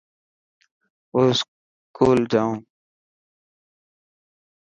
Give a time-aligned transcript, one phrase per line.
[1.15, 2.59] آو اسڪول جائون.